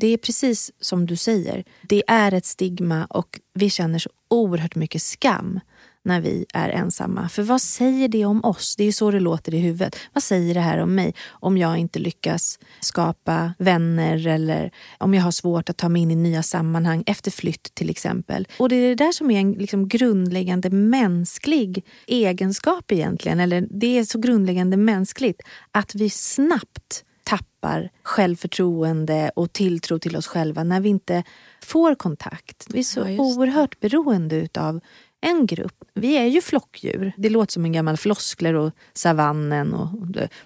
[0.00, 1.64] Det är precis som du säger.
[1.82, 5.60] Det är ett stigma och vi känner så oerhört mycket skam
[6.04, 7.28] när vi är ensamma.
[7.28, 8.76] För vad säger det om oss?
[8.76, 9.96] Det är så det låter i huvudet.
[10.12, 15.22] Vad säger det här om mig om jag inte lyckas skapa vänner eller om jag
[15.22, 18.48] har svårt att ta mig in i nya sammanhang efter flytt till exempel.
[18.58, 23.40] Och det är det där som är en liksom grundläggande mänsklig egenskap egentligen.
[23.40, 25.40] Eller det är så grundläggande mänskligt
[25.72, 31.22] att vi snabbt tappar självförtroende och tilltro till oss själva när vi inte
[31.64, 32.66] får kontakt.
[32.70, 34.80] Vi är så ja, oerhört beroende utav
[35.20, 35.84] en grupp.
[35.94, 37.12] Vi är ju flockdjur.
[37.16, 39.88] Det låter som en gammal floskler och savannen och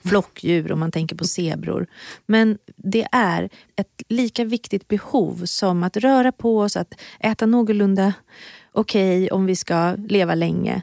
[0.04, 1.86] flockdjur om man tänker på zebror.
[2.26, 8.14] Men det är ett lika viktigt behov som att röra på oss, att äta någorlunda
[8.72, 10.82] okej okay om vi ska leva länge.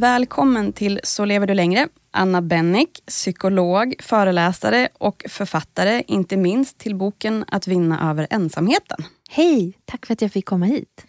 [0.00, 1.88] Välkommen till Så lever du längre.
[2.10, 9.04] Anna Bennick, psykolog, föreläsare och författare, inte minst till boken Att vinna över ensamheten.
[9.30, 11.04] Hej, tack för att jag fick komma hit.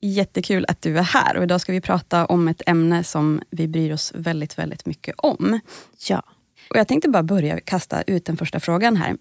[0.00, 3.68] Jättekul att du är här och idag ska vi prata om ett ämne som vi
[3.68, 5.60] bryr oss väldigt, väldigt mycket om.
[6.08, 6.22] Ja.
[6.70, 9.16] Och Jag tänkte bara börja kasta ut den första frågan här.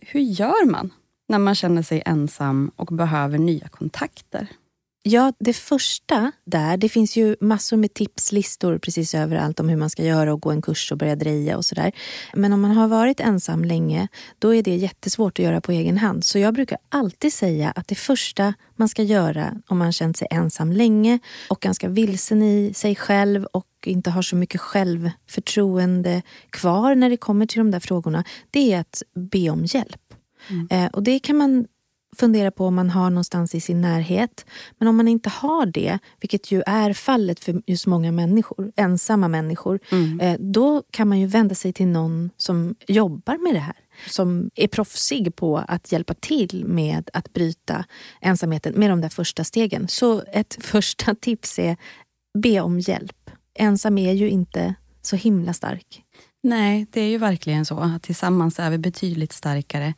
[0.00, 0.90] Hur gör man
[1.28, 4.48] när man känner sig ensam och behöver nya kontakter?
[5.02, 9.90] Ja, det första där, det finns ju massor med tipslistor precis överallt om hur man
[9.90, 11.92] ska göra och gå en kurs och börja dreja och sådär.
[12.34, 14.08] Men om man har varit ensam länge,
[14.38, 16.24] då är det jättesvårt att göra på egen hand.
[16.24, 20.28] Så jag brukar alltid säga att det första man ska göra om man känt sig
[20.30, 21.18] ensam länge
[21.50, 27.16] och ganska vilsen i sig själv och inte har så mycket självförtroende kvar när det
[27.16, 30.14] kommer till de där frågorna, det är att be om hjälp.
[30.48, 30.68] Mm.
[30.70, 31.66] Eh, och det kan man
[32.16, 34.46] fundera på om man har någonstans i sin närhet.
[34.78, 39.28] Men om man inte har det, vilket ju är fallet för just många människor, ensamma
[39.28, 40.20] människor, mm.
[40.20, 43.76] eh, då kan man ju vända sig till någon som jobbar med det här.
[44.08, 47.84] Som är proffsig på att hjälpa till med att bryta
[48.20, 49.88] ensamheten med de där första stegen.
[49.88, 51.76] Så ett första tips är
[52.38, 53.30] be om hjälp.
[53.54, 56.04] Ensam är ju inte så himla stark.
[56.42, 57.98] Nej, det är ju verkligen så.
[58.02, 59.94] Tillsammans är vi betydligt starkare.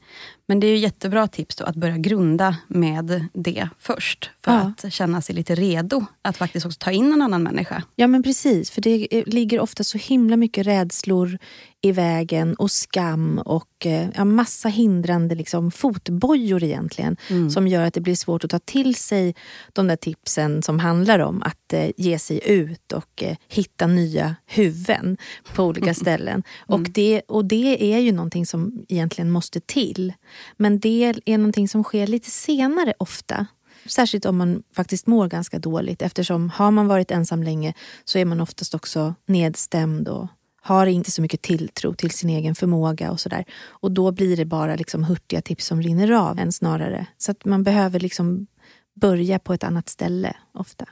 [0.47, 4.30] Men det är ju jättebra tips då, att börja grunda med det först.
[4.44, 4.72] För ja.
[4.78, 7.82] att känna sig lite redo att faktiskt också ta in en annan människa.
[7.97, 11.38] Ja men precis, för det ligger ofta så himla mycket rädslor
[11.82, 17.16] i vägen och skam och eh, ja, massa hindrande liksom, fotbojor egentligen.
[17.28, 17.51] Mm.
[17.51, 19.34] Som gör att det blir svårt att ta till sig
[19.72, 24.36] de där tipsen som handlar om att eh, ge sig ut och eh, hitta nya
[24.47, 25.16] huvuden
[25.54, 26.42] på olika ställen.
[26.68, 26.80] Mm.
[26.80, 30.12] Och, det, och det är ju någonting som egentligen måste till.
[30.56, 33.47] Men det är någonting som sker lite senare ofta.
[33.86, 37.74] Särskilt om man faktiskt mår ganska dåligt eftersom har man varit ensam länge
[38.04, 40.27] så är man oftast också nedstämd och
[40.64, 43.44] har inte så mycket tilltro till sin egen förmåga och sådär.
[43.64, 47.06] Och då blir det bara liksom hurtiga tips som rinner av än snarare.
[47.18, 48.47] Så att man behöver liksom
[48.94, 50.86] börja på ett annat ställe ofta.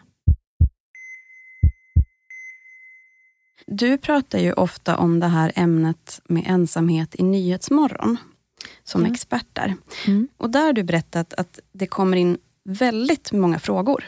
[3.66, 8.16] Du pratar ju ofta om det här ämnet med ensamhet i Nyhetsmorgon
[8.84, 9.12] som Ja.
[9.12, 9.74] expert där.
[10.06, 10.28] Mm.
[10.36, 14.04] Och där har du berättat att det kommer in väldigt många frågor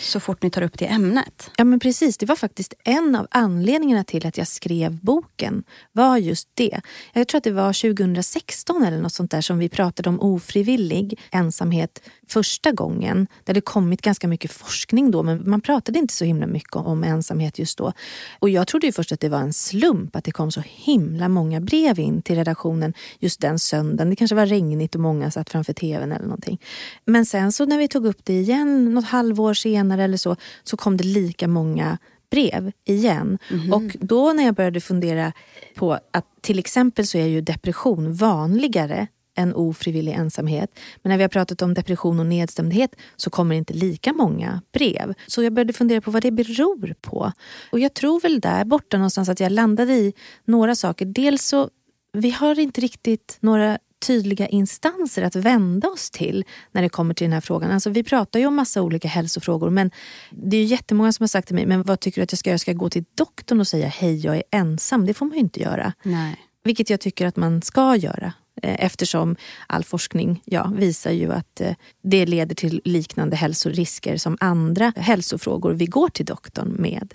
[0.00, 1.50] så fort ni tar upp det ämnet.
[1.56, 5.64] Ja men precis, det var faktiskt en av anledningarna till att jag skrev boken.
[5.92, 6.80] var just det.
[7.12, 11.20] Jag tror att det var 2016 eller något sånt där som vi pratade om ofrivillig
[11.30, 13.26] ensamhet första gången.
[13.44, 17.04] Där det kommit ganska mycket forskning då men man pratade inte så himla mycket om
[17.04, 17.92] ensamhet just då.
[18.38, 21.28] Och jag trodde ju först att det var en slump att det kom så himla
[21.28, 24.10] många brev in till redaktionen just den söndagen.
[24.10, 26.60] Det kanske var regnigt och många satt framför tvn eller någonting.
[27.04, 30.76] Men sen så när vi tog upp det igen något halvår senare eller så, så
[30.76, 31.98] kom det lika många
[32.30, 33.38] brev igen.
[33.72, 35.32] Och då när jag började fundera
[35.74, 40.78] på att till exempel så är ju depression vanligare än ofrivillig ensamhet.
[41.02, 45.14] Men när vi har pratat om depression och nedstämdhet så kommer inte lika många brev.
[45.26, 47.32] Så jag började fundera på vad det beror på.
[47.72, 50.12] Och jag tror väl där borta någonstans att jag landade i
[50.44, 51.06] några saker.
[51.06, 51.68] Dels så,
[52.12, 57.24] vi har inte riktigt några tydliga instanser att vända oss till när det kommer till
[57.24, 57.70] den här frågan.
[57.70, 59.90] Alltså vi pratar ju om massa olika hälsofrågor men
[60.30, 62.38] det är ju jättemånga som har sagt till mig, men vad tycker du att jag
[62.38, 62.58] ska göra?
[62.58, 65.06] Ska jag gå till doktorn och säga hej jag är ensam?
[65.06, 65.92] Det får man ju inte göra.
[66.02, 66.36] Nej.
[66.64, 68.32] Vilket jag tycker att man ska göra.
[68.62, 74.36] Eh, Eftersom all forskning ja, visar ju att eh, det leder till liknande hälsorisker som
[74.40, 77.14] andra hälsofrågor vi går till doktorn med.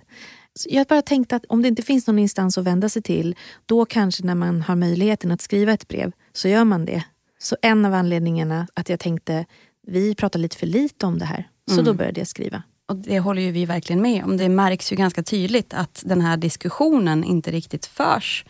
[0.56, 3.36] Så Jag bara tänkte att om det inte finns någon instans att vända sig till,
[3.66, 7.04] då kanske när man har möjligheten att skriva ett brev, så gör man det.
[7.39, 9.45] Så en av anledningarna att jag tänkte,
[9.88, 11.50] vi pratar lite för lite om det här.
[11.75, 12.63] Så då började jag skriva.
[12.89, 14.38] Och det håller ju vi verkligen med om.
[14.38, 18.45] Det märks ju ganska tydligt att den här diskussionen inte riktigt förs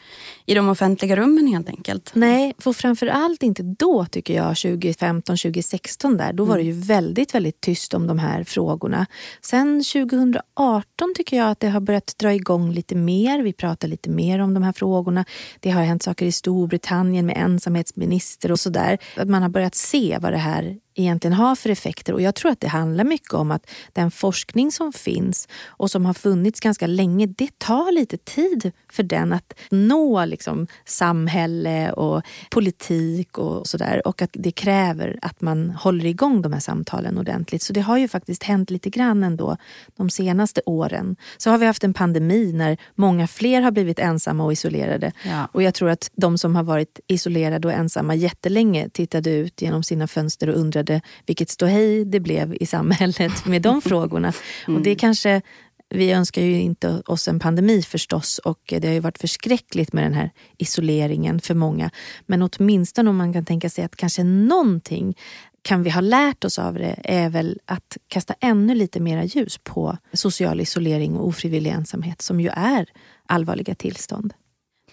[0.45, 2.11] i de offentliga rummen helt enkelt.
[2.13, 6.33] Nej, för framför allt inte då tycker jag, 2015, 2016 där.
[6.33, 9.05] Då var det ju väldigt, väldigt tyst om de här frågorna.
[9.41, 13.43] Sen 2018 tycker jag att det har börjat dra igång lite mer.
[13.43, 15.25] Vi pratar lite mer om de här frågorna.
[15.59, 18.97] Det har hänt saker i Storbritannien med ensamhetsminister och sådär.
[19.15, 22.13] Att man har börjat se vad det här egentligen har för effekter.
[22.13, 26.05] Och jag tror att det handlar mycket om att den forskning som finns och som
[26.05, 32.21] har funnits ganska länge, det tar lite tid för den att nå liksom, samhälle och
[32.51, 34.07] politik och sådär.
[34.07, 37.61] Och att det kräver att man håller igång de här samtalen ordentligt.
[37.61, 39.57] Så det har ju faktiskt hänt lite grann ändå
[39.95, 41.15] de senaste åren.
[41.37, 45.11] Så har vi haft en pandemi när många fler har blivit ensamma och isolerade.
[45.25, 45.47] Ja.
[45.51, 49.83] Och jag tror att de som har varit isolerade och ensamma jättelänge tittade ut genom
[49.83, 50.86] sina fönster och undrade
[51.25, 54.33] vilket ståhej det blev i samhället med de frågorna.
[54.67, 55.41] Och det kanske,
[55.89, 60.03] vi önskar ju inte oss en pandemi förstås och det har ju varit förskräckligt med
[60.03, 61.89] den här isoleringen för många.
[62.25, 65.15] Men åtminstone om man kan tänka sig att kanske någonting
[65.61, 69.59] kan vi ha lärt oss av det är väl att kasta ännu lite mera ljus
[69.63, 72.89] på social isolering och ofrivillig ensamhet som ju är
[73.25, 74.33] allvarliga tillstånd.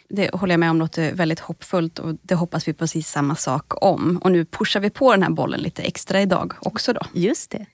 [0.08, 3.84] Det håller jag med om låter väldigt hoppfullt och det hoppas vi precis samma sak
[3.84, 4.20] om.
[4.24, 7.00] Och nu pushar vi på den här bollen lite extra idag också då.
[7.12, 7.66] Just det.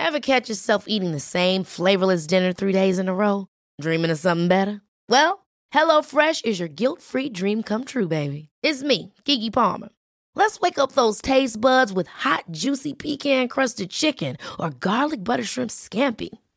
[0.00, 3.46] Ever catch yourself eating the same flavorless dinner three days in a row?
[3.82, 4.80] Dreaming of something better?
[5.08, 8.48] Well, HelloFresh is your guilt free dream come true, baby.
[8.62, 9.90] It's me, Gigi Palmer.
[10.34, 15.44] Let's wake up those taste buds with hot, juicy pecan crusted chicken or garlic butter
[15.44, 16.30] shrimp scampi.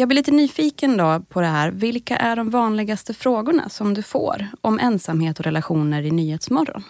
[0.00, 1.70] Jag blir lite nyfiken då på det här.
[1.70, 6.82] Vilka är de vanligaste frågorna som du får om ensamhet och relationer i Nyhetsmorgon?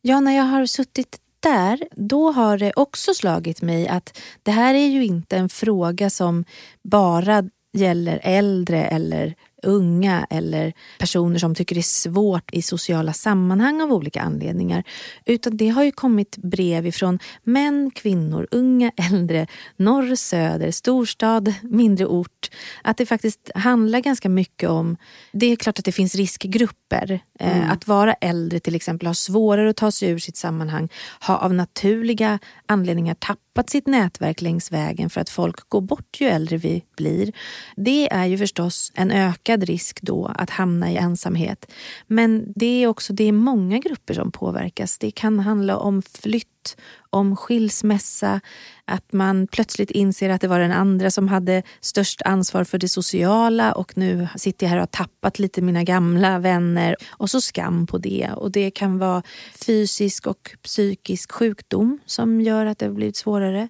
[0.00, 4.74] Ja, när jag har suttit där, då har det också slagit mig att det här
[4.74, 6.44] är ju inte en fråga som
[6.82, 13.82] bara gäller äldre eller unga eller personer som tycker det är svårt i sociala sammanhang
[13.82, 14.84] av olika anledningar.
[15.24, 22.06] Utan det har ju kommit brev ifrån män, kvinnor, unga, äldre, norr, söder, storstad, mindre
[22.06, 22.50] ort.
[22.82, 24.96] Att det faktiskt handlar ganska mycket om,
[25.32, 27.20] det är klart att det finns riskgrupper.
[27.40, 27.70] Mm.
[27.70, 30.88] Att vara äldre till exempel har svårare att ta sig ur sitt sammanhang,
[31.18, 36.26] har av naturliga anledningar tappat sitt nätverk längs vägen för att folk går bort ju
[36.26, 37.32] äldre vi blir.
[37.76, 39.10] Det är ju förstås en
[39.52, 41.72] ökad risk då att hamna i ensamhet.
[42.06, 44.98] Men det är också det är många grupper som påverkas.
[44.98, 46.76] Det kan handla om flytt,
[47.10, 48.40] om skilsmässa,
[48.86, 52.88] att man plötsligt inser att det var den andra som hade störst ansvar för det
[52.88, 56.96] sociala och nu sitter jag här och har tappat lite mina gamla vänner.
[57.18, 58.30] Och så skam på det.
[58.36, 59.22] Och det kan vara
[59.66, 63.68] fysisk och psykisk sjukdom som gör att det har blivit svårare.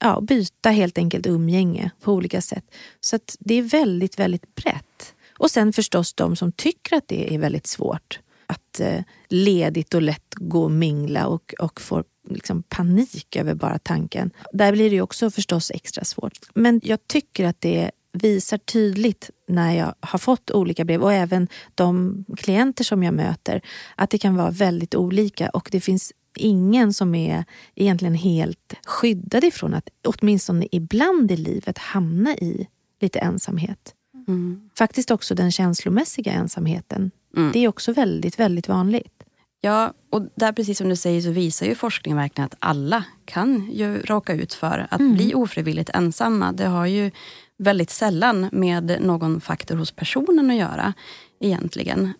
[0.00, 2.64] Ja, byta helt enkelt umgänge på olika sätt.
[3.00, 5.13] Så det är väldigt, väldigt brett.
[5.38, 10.02] Och sen förstås de som tycker att det är väldigt svårt att eh, ledigt och
[10.02, 14.30] lätt gå och mingla och, och får liksom panik över bara tanken.
[14.52, 16.38] Där blir det också förstås extra svårt.
[16.54, 21.48] Men jag tycker att det visar tydligt när jag har fått olika brev och även
[21.74, 23.60] de klienter som jag möter
[23.96, 29.44] att det kan vara väldigt olika och det finns ingen som är egentligen helt skyddad
[29.44, 32.66] ifrån att åtminstone ibland i livet hamna i
[33.00, 33.94] lite ensamhet.
[34.28, 34.70] Mm.
[34.78, 37.10] Faktiskt också den känslomässiga ensamheten.
[37.36, 37.52] Mm.
[37.52, 39.24] Det är också väldigt, väldigt vanligt.
[39.60, 43.70] Ja, och där precis som du säger så visar ju forskningen verkligen att alla kan
[43.72, 45.14] ju råka ut för att mm.
[45.14, 46.52] bli ofrivilligt ensamma.
[46.52, 47.10] Det har ju
[47.58, 50.94] väldigt sällan med någon faktor hos personen att göra
[51.40, 52.12] egentligen.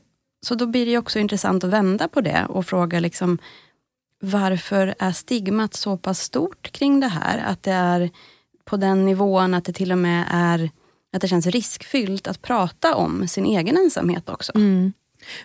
[0.46, 3.38] Så då blir det också intressant att vända på det och fråga liksom
[4.20, 7.38] varför är stigmat så pass stort kring det här?
[7.38, 8.10] Att det är
[8.64, 10.70] på den nivån att det till och med är
[11.14, 14.52] att det känns riskfyllt att prata om sin egen ensamhet också.
[14.54, 14.92] Mm.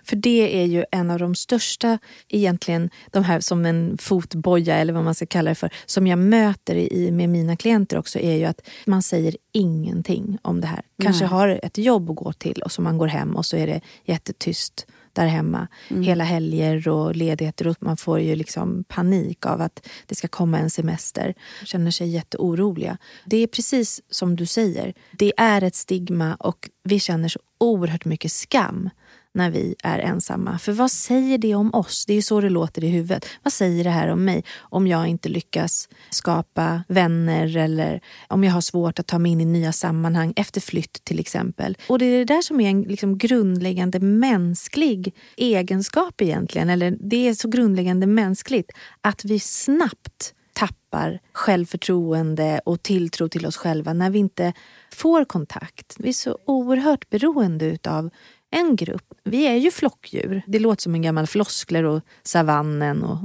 [0.03, 4.93] För det är ju en av de största, egentligen de här som en fotboja eller
[4.93, 8.35] vad man ska kalla det för, som jag möter i, med mina klienter också är
[8.35, 10.81] ju att man säger ingenting om det här.
[11.03, 11.31] Kanske Nej.
[11.31, 13.81] har ett jobb att gå till och så man går hem och så är det
[14.05, 14.87] jättetyst
[15.19, 15.67] där hemma.
[15.89, 16.03] Mm.
[16.03, 20.59] Hela helger och ledigheter och man får ju liksom panik av att det ska komma
[20.59, 21.33] en semester.
[21.65, 22.97] Känner sig jätteoroliga.
[23.25, 24.93] Det är precis som du säger.
[25.11, 28.89] Det är ett stigma och vi känner så oerhört mycket skam
[29.33, 30.59] när vi är ensamma.
[30.59, 32.05] För vad säger det om oss?
[32.05, 33.25] Det är så det låter i huvudet.
[33.43, 38.51] Vad säger det här om mig om jag inte lyckas skapa vänner eller om jag
[38.51, 41.77] har svårt att ta mig in i nya sammanhang efter flytt till exempel.
[41.87, 46.69] Och det är det där som är en liksom grundläggande mänsklig egenskap egentligen.
[46.69, 48.71] Eller det är så grundläggande mänskligt
[49.01, 54.53] att vi snabbt tappar självförtroende och tilltro till oss själva när vi inte
[54.93, 55.95] får kontakt.
[55.99, 58.09] Vi är så oerhört beroende av
[58.51, 59.08] en grupp.
[59.29, 60.41] Vi är ju flockdjur.
[60.47, 63.19] Det låter som en gammal floskler och savannen och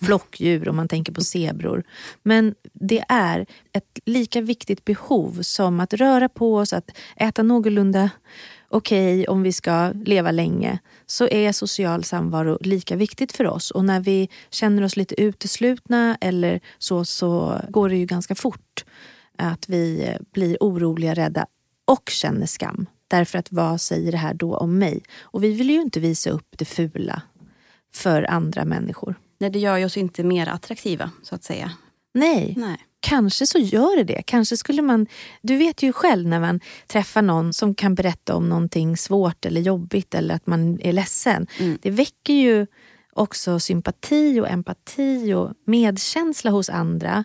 [0.00, 1.82] flockdjur om man tänker på zebror.
[2.22, 8.10] Men det är ett lika viktigt behov som att röra på oss, att äta någorlunda
[8.70, 13.70] okej okay, om vi ska leva länge, så är social samvaro lika viktigt för oss.
[13.70, 18.84] Och när vi känner oss lite uteslutna eller så, så går det ju ganska fort
[19.38, 21.46] att vi blir oroliga, rädda
[21.84, 22.86] och känner skam.
[23.10, 25.02] Därför att vad säger det här då om mig?
[25.20, 27.22] Och vi vill ju inte visa upp det fula
[27.94, 29.14] för andra människor.
[29.38, 31.72] Nej, det gör ju oss inte mer attraktiva så att säga.
[32.14, 32.54] Nej.
[32.56, 32.76] Nej.
[33.00, 34.22] Kanske så gör det det.
[34.26, 35.06] Kanske skulle man...
[35.42, 39.60] Du vet ju själv när man träffar någon som kan berätta om någonting svårt eller
[39.60, 41.46] jobbigt eller att man är ledsen.
[41.58, 41.78] Mm.
[41.82, 42.66] Det väcker ju
[43.12, 47.24] också sympati och empati och medkänsla hos andra.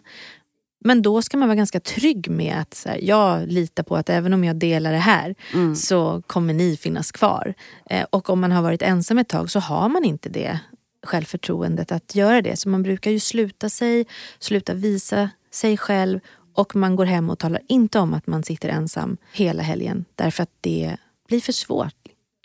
[0.85, 4.09] Men då ska man vara ganska trygg med att så här, jag litar på att
[4.09, 5.75] även om jag delar det här Mm.
[5.75, 7.53] så kommer ni finnas kvar.
[7.89, 10.59] Eh, och om man har varit ensam ett tag så har man inte det
[11.03, 12.59] självförtroendet att göra det.
[12.59, 14.05] Så man brukar ju sluta sig,
[14.39, 16.19] sluta visa sig själv
[16.53, 20.43] och man går hem och talar inte om att man sitter ensam hela helgen därför
[20.43, 21.95] att det blir för svårt.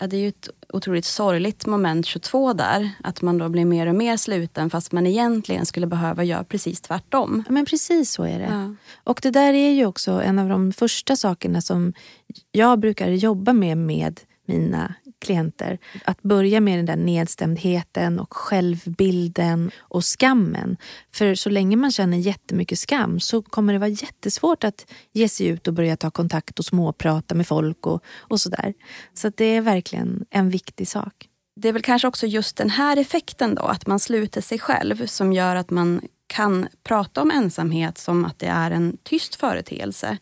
[0.06, 2.90] Det är ju ett otroligt sorgligt moment 22 där.
[3.04, 6.80] Att man då blir mer och mer sluten fast man egentligen skulle behöva göra precis
[6.80, 7.44] tvärtom.
[7.46, 8.48] Ja, men precis så är det.
[8.50, 8.74] Ja.
[9.04, 11.92] Och det där är ju också en av de första sakerna som
[12.52, 15.78] jag brukar jobba med med mina klienter.
[16.04, 20.76] Att börja med den där nedstämdheten och självbilden och skammen.
[21.12, 25.46] För så länge man känner jättemycket skam så kommer det vara jättesvårt att ge sig
[25.46, 28.74] ut och börja ta kontakt och småprata med folk och, och sådär.
[29.14, 31.26] Så det är verkligen en viktig sak.
[31.56, 35.06] Det är väl kanske också just den här effekten då, att man sluter sig själv,
[35.06, 40.18] som gör att man kan prata om ensamhet som att det är en tyst företeelse.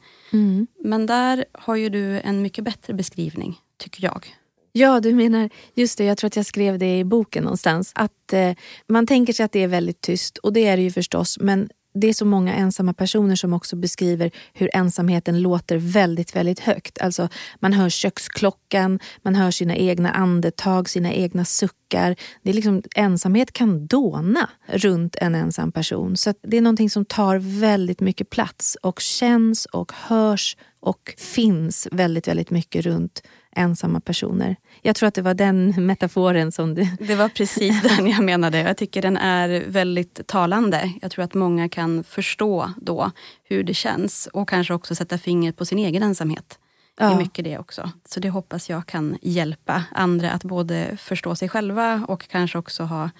[0.84, 4.26] Men där har ju du en mycket bättre beskrivning, tycker jag.
[4.72, 7.92] Ja, du menar, just det, jag tror att jag skrev det i boken någonstans.
[7.94, 8.52] Att eh,
[8.88, 11.38] man tänker sig att det är väldigt tyst och det är det ju förstås.
[11.40, 16.60] Men det är så många ensamma personer som också beskriver hur ensamheten låter väldigt, väldigt
[16.60, 16.98] högt.
[16.98, 17.28] Alltså
[17.60, 22.16] man hör köksklockan, man hör sina egna andetag, sina egna suckar.
[22.42, 26.16] Det är liksom, ensamhet kan dåna runt en ensam person.
[26.16, 31.14] Så att det är någonting som tar väldigt mycket plats och känns och hörs och
[31.18, 33.22] finns väldigt, väldigt mycket runt
[33.58, 34.56] ensamma personer.
[34.82, 36.84] Jag tror att det var den metaforen som du...
[37.00, 38.58] Det var precis den jag menade.
[38.58, 40.92] Jag tycker den är väldigt talande.
[41.02, 43.10] Jag tror att många kan förstå då
[43.44, 46.58] hur det känns och kanske också sätta fingret på sin egen ensamhet.
[46.98, 47.18] Det är Ja.
[47.18, 47.90] mycket det också.
[48.08, 52.82] Så det hoppas jag kan hjälpa andra att både förstå sig själva och kanske också
[52.84, 53.10] ha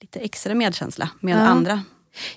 [0.00, 1.40] lite extra medkänsla med Ja.
[1.40, 1.82] andra.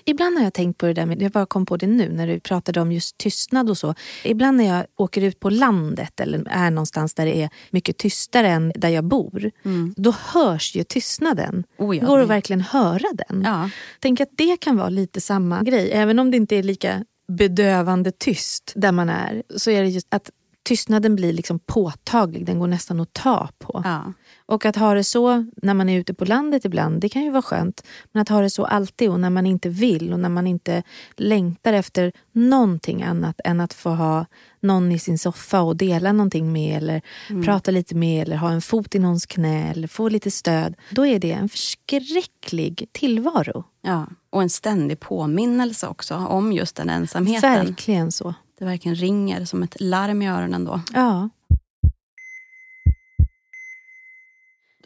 [0.04, 2.26] Ibland har jag tänkt på det där med, jag bara kom på det nu när
[2.26, 3.94] du pratade om just tystnad och så.
[4.24, 8.48] Ibland när jag åker ut på landet eller är någonstans där det är mycket tystare
[8.48, 9.50] än där jag bor.
[9.96, 11.64] Då hörs ju tystnaden.
[11.78, 13.42] Oh ja, det går att det- verkligen höra den.
[13.46, 13.70] Ja.
[14.00, 15.90] Tänk att det kan vara lite samma grej.
[15.92, 19.42] Även om det inte är lika bedövande tyst där man är.
[19.56, 20.30] Så är det just att
[20.62, 22.46] tystnaden blir liksom påtaglig.
[22.46, 23.80] Den går nästan att ta på.
[23.84, 24.12] Ja.
[24.46, 27.30] Och att ha det så när man är ute på landet ibland, det kan ju
[27.30, 27.86] vara skönt.
[28.12, 30.82] Men att ha det så alltid och när man inte vill och när man inte
[31.16, 34.26] längtar efter någonting annat än att få ha
[34.60, 37.02] någon i sin soffa och dela någonting med eller
[37.44, 40.74] prata lite med eller ha en fot i någons knä eller få lite stöd.
[40.90, 43.64] Då är det en förskräcklig tillvaro.
[43.82, 44.06] Ja.
[44.30, 47.66] Och en ständig påminnelse också om just den ensamheten.
[47.66, 48.34] Verkligen så.
[48.58, 50.80] Det verkligen ringer som ett larm i öronen då.
[50.92, 51.28] Ja.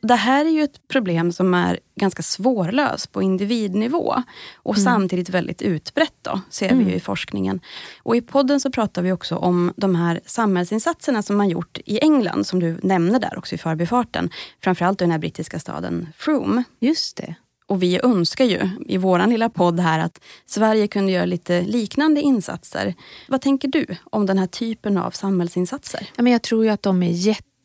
[0.03, 4.23] Det här är ju ett problem som är ganska svårlöst på individnivå
[4.57, 4.85] och Mm.
[4.85, 7.61] samtidigt väldigt utbrett då, ser vi ju i forskningen.
[8.03, 11.99] Och I podden så pratar vi också om de här samhällsinsatserna som man gjort i
[11.99, 14.31] England, som du nämner där också i förbifarten.
[14.63, 16.63] Framförallt i den här brittiska staden Frome.
[16.81, 17.35] Just det.
[17.67, 22.21] Och vi önskar ju i vår lilla podd här att Sverige kunde göra lite liknande
[22.21, 22.95] insatser.
[23.29, 26.09] Vad tänker du om den här typen av samhällsinsatser?
[26.17, 27.11] Ja, men jag tror ju att de är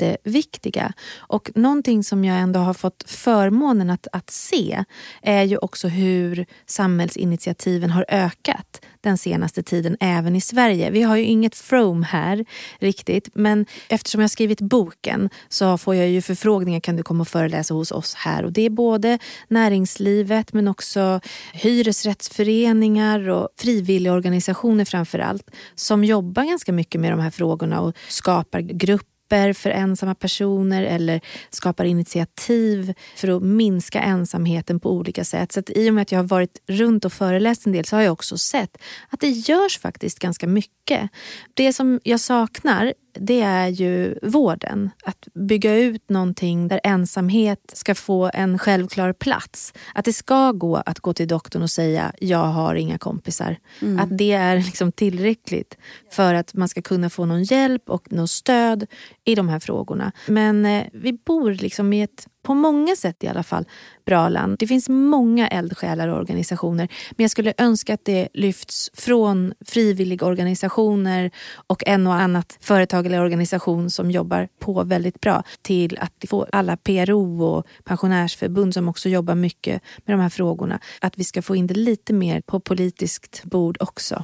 [0.01, 0.93] jätteviktiga.
[1.17, 4.83] Och någonting som jag ändå har fått förmånen att, att se
[5.21, 10.91] är ju också hur samhällsinitiativen har ökat den senaste tiden även i Sverige.
[10.91, 12.45] Vi har ju inget From här
[12.79, 17.21] riktigt men eftersom jag har skrivit boken så får jag ju förfrågningar kan du komma
[17.21, 21.19] och föreläsa hos oss här och det är både näringslivet men också
[21.53, 28.59] hyresrättsföreningar och frivilligorganisationer framför allt som jobbar ganska mycket med de här frågorna och skapar
[28.59, 35.51] grupper för ensamma personer eller skapar initiativ för att minska ensamheten på olika sätt.
[35.51, 37.95] Så att I och med att jag har varit runt och föreläst en del så
[37.95, 38.77] har jag också sett
[39.09, 41.09] att det görs faktiskt ganska mycket.
[41.53, 44.89] Det som jag saknar det är ju vården.
[45.03, 49.73] Att bygga ut någonting där ensamhet ska få en självklar plats.
[49.93, 53.57] Att det ska gå att gå till doktorn och säga jag har inga kompisar.
[53.99, 55.77] Att det är liksom tillräckligt
[56.11, 58.85] för att man ska kunna få någon hjälp och något stöd
[59.25, 60.11] i de här frågorna.
[60.27, 63.65] Men eh, vi bor liksom i ett på många sätt i alla fall
[64.05, 64.57] bra land.
[64.59, 71.31] Det finns många eldsjälar och organisationer men jag skulle önska att det lyfts från frivilligorganisationer
[71.67, 76.47] och en och annat företag eller organisation som jobbar på väldigt bra till att få
[76.51, 80.79] alla PRO och pensionärsförbund som också jobbar mycket med de här frågorna.
[81.01, 84.23] Att vi ska få in det lite mer på politiskt bord också.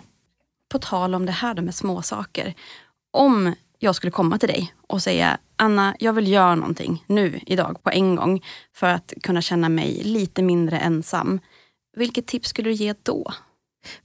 [0.72, 2.54] På tal om det här med småsaker.
[3.12, 7.84] Om jag skulle komma till dig och säga Anna, jag vill göra någonting nu, idag,
[7.84, 8.44] på en gång
[8.74, 11.40] för att kunna känna mig lite mindre ensam.
[11.98, 13.34] Vilket tips skulle du ge då?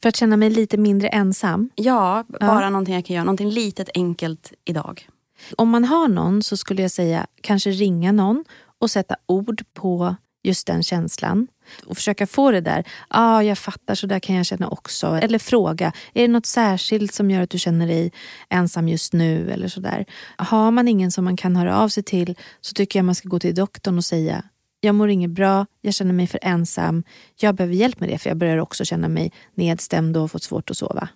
[0.03, 1.71] För att känna mig lite mindre ensam?
[1.75, 2.71] Ja, bara ja.
[2.71, 3.25] någonting jag kan göra.
[3.25, 5.09] Någonting litet enkelt idag.
[5.57, 8.45] Om man har någon så skulle jag säga kanske ringa någon
[8.79, 11.47] och sätta ord på just den känslan.
[11.87, 15.07] Och försöka få det där, ja ah, jag fattar, så där kan jag känna också.
[15.07, 18.13] Eller fråga, är det något särskilt som gör att du känner dig
[18.49, 19.45] ensam just nu?
[19.51, 20.05] eller sådär.
[20.37, 23.29] Har man ingen som man kan höra av sig till så tycker jag man ska
[23.29, 24.43] gå till doktorn och säga
[24.81, 27.05] jag mår inget bra, jag känner mig för ensam,
[27.37, 30.43] jag behöver hjälp med det för jag börjar också känna mig nedstämd och har fått
[30.43, 31.09] svårt att sova.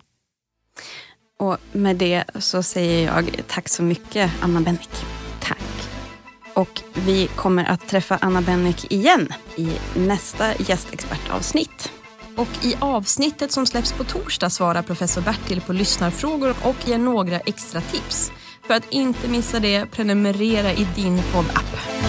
[1.39, 5.18] Och med det så säger jag tack så mycket Anna Bennick.
[6.59, 11.91] Och vi kommer att träffa Anna Bennick igen i nästa gästexpertavsnitt.
[12.35, 17.39] Och i avsnittet som släpps på torsdag svarar professor Bertil på lyssnarfrågor och ger några
[17.39, 18.31] extra tips.
[18.67, 22.08] För att inte missa det, prenumerera i din poddapp.